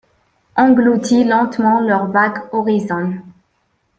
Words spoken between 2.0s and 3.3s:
vagues horizons;